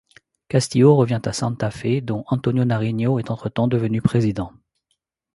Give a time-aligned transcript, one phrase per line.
[0.49, 4.51] Castillo revient à Santa Fe dont Antonio Nariño est entre-temps devenu président.